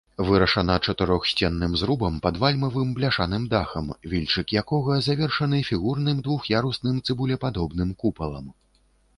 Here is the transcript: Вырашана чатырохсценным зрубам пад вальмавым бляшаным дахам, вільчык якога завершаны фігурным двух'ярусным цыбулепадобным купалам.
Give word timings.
Вырашана 0.27 0.75
чатырохсценным 0.85 1.75
зрубам 1.81 2.15
пад 2.23 2.39
вальмавым 2.43 2.95
бляшаным 2.99 3.45
дахам, 3.53 3.91
вільчык 4.13 4.55
якога 4.63 4.97
завершаны 5.09 5.61
фігурным 5.71 6.17
двух'ярусным 6.29 6.95
цыбулепадобным 7.05 7.97
купалам. 8.03 8.51